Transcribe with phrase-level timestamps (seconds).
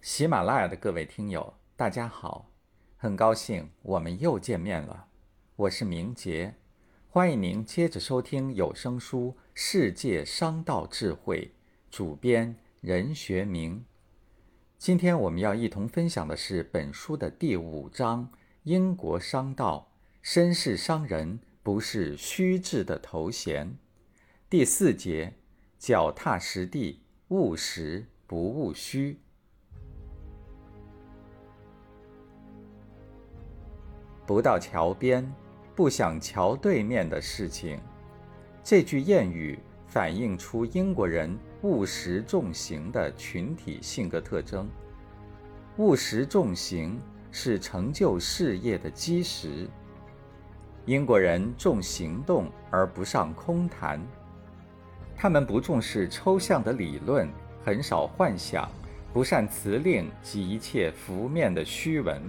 [0.00, 2.52] 喜马拉雅的各位听友，大家好，
[2.96, 5.08] 很高兴我们又见面了。
[5.56, 6.54] 我是明杰，
[7.08, 11.52] 欢迎您接着收听有声书《世界商道智慧》，
[11.94, 13.84] 主编任学明。
[14.78, 18.30] 今天我们要一同分享的是本书的第五章：
[18.62, 19.90] 英国商道，
[20.22, 23.76] 绅士商人不是虚掷的头衔。
[24.48, 25.34] 第四节：
[25.76, 29.18] 脚踏实地，务实不务虚。
[34.28, 35.26] 不到桥边，
[35.74, 37.80] 不想桥对面的事情。
[38.62, 44.68] 这句谚语反映出英国人务实重行的群体性格特征。
[45.78, 47.00] 务实重行
[47.32, 49.66] 是成就事业的基石。
[50.84, 53.98] 英国人重行动而不上空谈，
[55.16, 57.26] 他们不重视抽象的理论，
[57.64, 58.68] 很少幻想，
[59.10, 62.20] 不善辞令及一切浮面的虚文。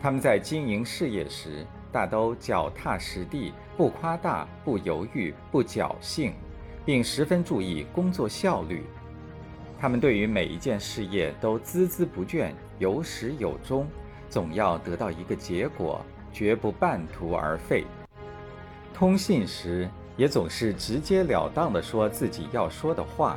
[0.00, 6.32] 他们在经营事业时，大都脚踏实地，不夸大，不犹豫，不侥幸，
[6.84, 8.84] 并十分注意工作效率。
[9.80, 13.88] 他们对于每一件事业都孜孜不倦，有始有终，
[14.28, 16.00] 总要得到一个结果，
[16.32, 17.84] 绝不半途而废。
[18.94, 23.36] 通信时也总是直截了当地说自己要说的话，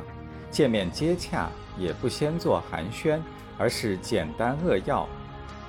[0.50, 3.20] 见面接洽也不先做寒暄，
[3.58, 5.08] 而是简单扼要。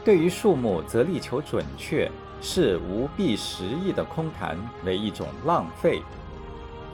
[0.03, 6.01] 对于数目，则力求准确，视无必实意的空谈为一种浪费。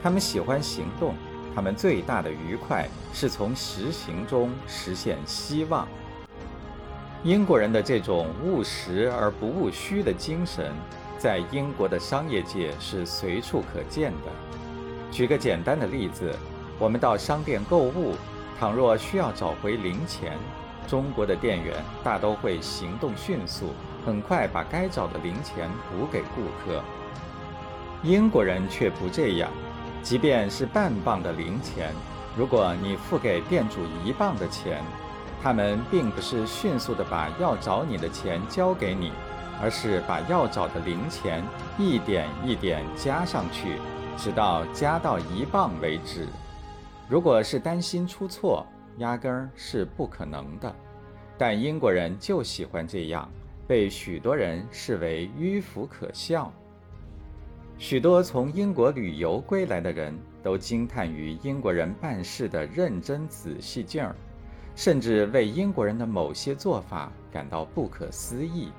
[0.00, 1.14] 他们喜欢行动，
[1.52, 5.88] 他们最大的愉快是从实行中实现希望。
[7.24, 10.72] 英国人的这种务实而不务虚的精神，
[11.18, 14.30] 在英国的商业界是随处可见的。
[15.10, 16.32] 举个简单的例子，
[16.78, 18.14] 我们到商店购物，
[18.60, 20.38] 倘若需要找回零钱。
[20.86, 23.72] 中国的店员大都会行动迅速，
[24.04, 26.82] 很快把该找的零钱补给顾客。
[28.02, 29.50] 英国人却不这样，
[30.02, 31.92] 即便是半磅的零钱，
[32.36, 34.82] 如果你付给店主一磅的钱，
[35.42, 39.12] 他们并不是迅速地把要找你的钱交给你，
[39.60, 41.44] 而是把要找的零钱
[41.78, 43.76] 一点一点加上去，
[44.16, 46.26] 直到加到一磅为止。
[47.08, 48.66] 如果是担心出错，
[48.98, 50.74] 压根儿是不可能的，
[51.38, 53.30] 但英国人就喜欢这样，
[53.66, 56.52] 被许多人视为迂腐可笑。
[57.78, 64.14] 许多从英国旅游归来的人都惊叹于英国人办事的认真仔细劲儿，
[64.76, 68.70] 甚至为英国人的某些做法感到不可思议。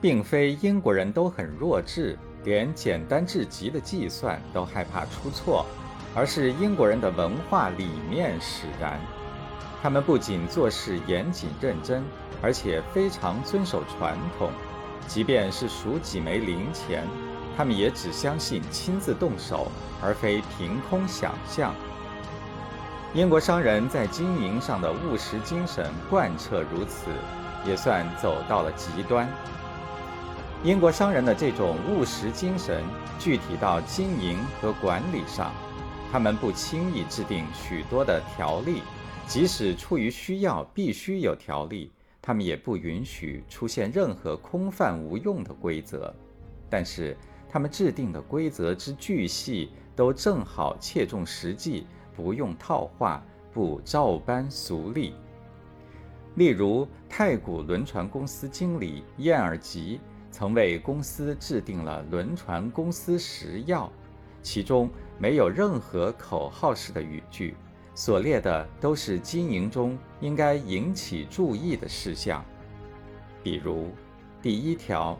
[0.00, 5.66] 并非英国人都很弱智，连简单至极的计算都害怕出错。
[6.14, 9.00] 而是英国人的文化理念使然，
[9.82, 12.04] 他们不仅做事严谨认真，
[12.42, 14.50] 而且非常遵守传统。
[15.06, 17.06] 即便是数几枚零钱，
[17.56, 19.70] 他们也只相信亲自动手，
[20.02, 21.74] 而非凭空想象。
[23.12, 27.10] 英国商人在经营上的务实精神贯彻如此，
[27.64, 29.28] 也算走到了极端。
[30.62, 32.84] 英国商人的这种务实精神，
[33.18, 35.52] 具体到经营和管理上。
[36.10, 38.82] 他们不轻易制定许多的条例，
[39.28, 46.12] 即使出于需要必须有条例，他们也不允许出现任何空泛无用的规则。
[46.68, 47.16] 但是，
[47.48, 55.14] 他们制定的规则之巨细，都正好切中实际，不用套话，不照搬俗例。
[56.34, 60.00] 例如，太古轮船公司经理燕尔吉
[60.32, 63.88] 曾为公司制定了轮船公司十要。
[64.42, 64.88] 其中
[65.20, 67.54] 没有任何口号式的语句，
[67.94, 72.42] 所列的都是经营中应该引起注意的事项。
[73.42, 73.90] 比如，
[74.40, 75.18] 第一条，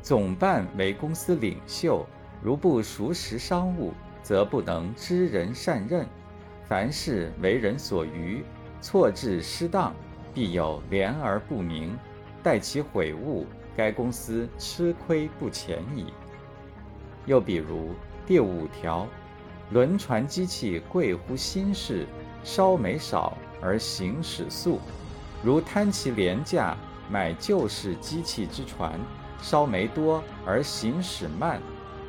[0.00, 2.06] 总办为公司领袖，
[2.42, 3.92] 如不熟识商务，
[4.22, 6.06] 则不能知人善任。
[6.64, 8.42] 凡事为人所愚，
[8.80, 9.94] 错置失当，
[10.32, 11.94] 必有廉而不明。
[12.42, 13.46] 待其悔悟，
[13.76, 16.06] 该公司吃亏不浅矣。
[17.26, 17.90] 又比如。
[18.24, 19.04] 第五条，
[19.72, 22.06] 轮船机器贵乎新式，
[22.44, 24.78] 烧煤少而行驶速。
[25.42, 26.76] 如贪其廉价，
[27.10, 29.00] 买旧式机器之船，
[29.40, 31.58] 烧煤多而行驶慢，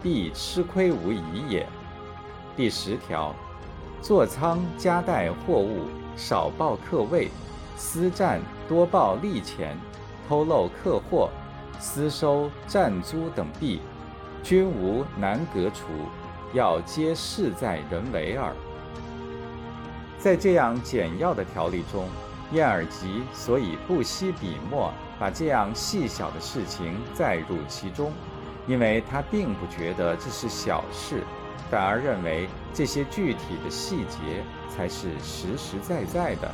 [0.01, 1.65] 必吃亏无疑也。
[2.57, 3.33] 第十条，
[4.01, 5.85] 座舱加带货物，
[6.17, 7.29] 少报客位，
[7.77, 9.77] 私占多报利钱，
[10.27, 11.29] 偷漏客货，
[11.79, 13.79] 私收占租等弊。
[14.43, 15.85] 均无难革除，
[16.53, 18.53] 要皆事在人为耳。
[20.19, 22.07] 在这样简要的条例中，
[22.51, 28.11] 燕尔吉所以不惜笔墨把这样细小的事情载入其中，
[28.67, 31.23] 因为他并不觉得这是小事，
[31.69, 36.49] 反而认为这些具体的细节才是实实在在的，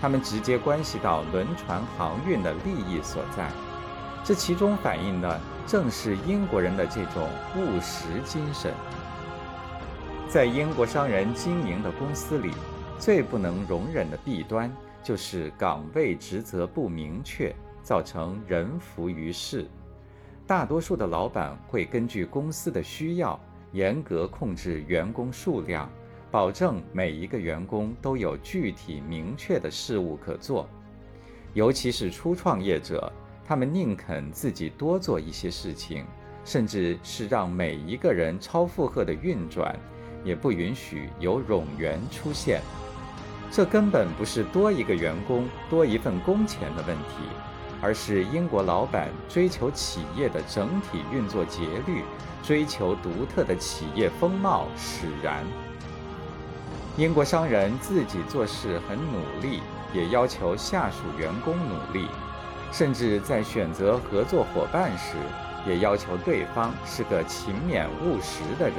[0.00, 3.50] 他们直接关系到轮船航运的利益所在。
[4.24, 8.72] 这其中反映的正是英国人的这种务实精神。
[10.32, 12.52] 在英国商人经营的公司里，
[12.98, 19.66] 最不能容忍的弊端就是岗位职责不明确，造成人浮于事。
[20.46, 23.38] 大多数的老板会根据公司的需要，
[23.72, 25.86] 严格控制员工数量，
[26.30, 30.66] 保证每一个员工都有具体明确的事务可做。
[31.52, 33.12] 尤其是初创业者，
[33.44, 36.06] 他们宁肯自己多做一些事情，
[36.42, 39.78] 甚至是让每一个人超负荷的运转。
[40.24, 42.60] 也不允许有冗员出现，
[43.50, 47.14] 这根本不是多一个员工、多一份工钱的问题，
[47.80, 52.02] 而是英国老板追求企业的整体运作节律，
[52.42, 55.44] 追求独特的企业风貌使然。
[56.96, 59.60] 英国商人自己做事很努力，
[59.94, 62.06] 也要求下属员工努力，
[62.70, 65.16] 甚至在选择合作伙伴时，
[65.66, 68.78] 也要求对方是个勤勉务实的人。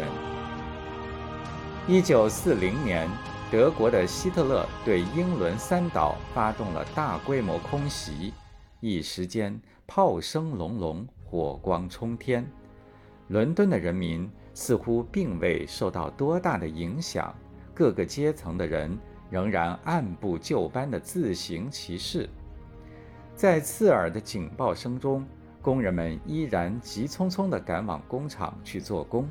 [1.86, 3.10] 一九四零年，
[3.52, 8.34] 德国的希特勒对英伦三岛发动了大规模空袭，
[8.80, 12.50] 一时间炮声隆隆，火光冲天。
[13.28, 17.36] 伦敦的人民似乎并未受到多大的影响，
[17.74, 18.98] 各个阶层的人
[19.30, 22.30] 仍然按部就班地自行其事。
[23.36, 25.28] 在刺耳的警报声中，
[25.62, 29.28] 工人们依然急匆匆地赶往工厂去做工。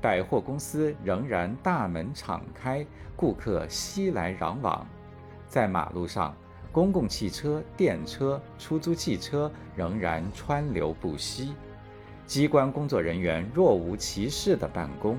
[0.00, 4.86] 百货公司仍然大门敞开，顾客熙来攘往。
[5.46, 6.34] 在马路上，
[6.72, 11.54] 公共汽车、电车、出租汽车仍然川流不息。
[12.24, 15.18] 机关工作人员若无其事地办公，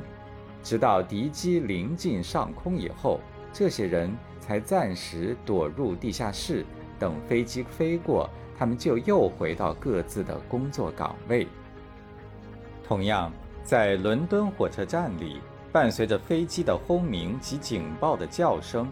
[0.64, 3.20] 直到敌机临近上空以后，
[3.54, 6.66] 这些人才暂时躲入地下室，
[6.98, 11.48] 等飞机飞过，他们就又回到各自的工作岗位。
[12.84, 13.32] 同样。
[13.64, 15.40] 在伦敦火车站里，
[15.72, 18.88] 伴随着飞机的轰鸣及警报的叫声，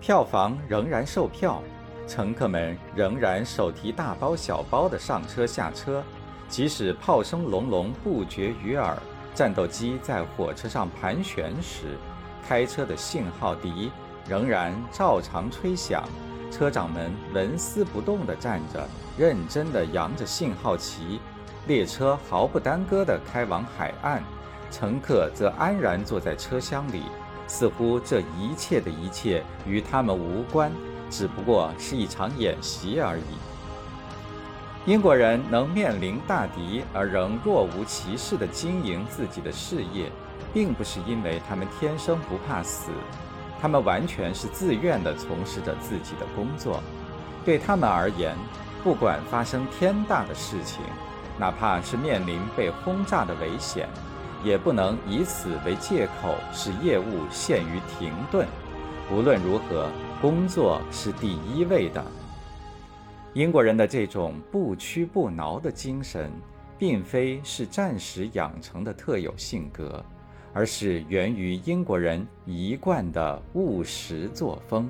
[0.00, 1.62] 票房仍然售票，
[2.06, 6.02] 乘客们仍然手提大包小包的上车下车。
[6.46, 8.96] 即使炮声隆隆不绝于耳，
[9.34, 11.98] 战斗机在火车上盘旋时，
[12.46, 13.90] 开车的信号笛
[14.28, 16.04] 仍然照常吹响。
[16.52, 18.86] 车长们纹丝不动地站着，
[19.18, 21.18] 认真地扬着信号旗。
[21.66, 24.22] 列车毫不耽搁地开往海岸，
[24.70, 27.04] 乘客则安然坐在车厢里，
[27.46, 30.70] 似乎这一切的一切与他们无关，
[31.08, 33.22] 只不过是一场演习而已。
[34.84, 40.12] 英国人能面临大敌而仍若无其事地经营自己的事业，
[40.52, 42.90] 并不是因为他们天生不怕死，
[43.58, 46.82] 他们完全是自愿地从事着自己的工作。
[47.42, 48.36] 对他们而言，
[48.82, 50.82] 不管发生天大的事情。
[51.38, 53.88] 哪怕是面临被轰炸的危险，
[54.44, 58.46] 也不能以此为借口使业务陷于停顿。
[59.12, 59.90] 无论如何，
[60.20, 62.04] 工作是第一位的。
[63.34, 66.30] 英国人的这种不屈不挠的精神，
[66.78, 70.04] 并非是暂时养成的特有性格，
[70.52, 74.88] 而是源于英国人一贯的务实作风。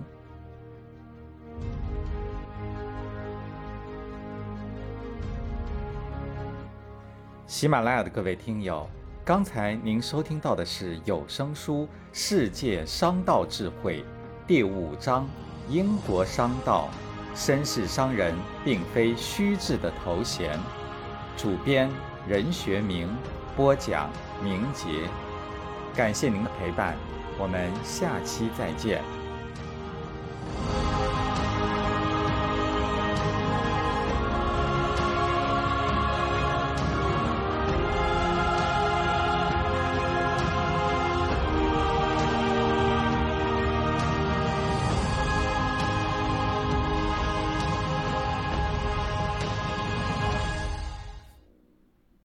[7.47, 8.89] 喜马拉雅的各位听友，
[9.23, 14.01] 刚才您收听到的是有声书《世界商道智慧》
[14.47, 15.29] 第五章：
[15.69, 16.89] 英国商道，
[17.37, 18.35] 绅士商人
[18.65, 20.59] 并非虚掷的头衔。
[21.37, 21.91] 主编
[22.27, 23.15] 任学明，
[23.55, 24.09] 播讲
[24.43, 25.07] 明杰。
[25.95, 26.97] 感谢您的陪伴，
[27.39, 29.03] 我们下期再见。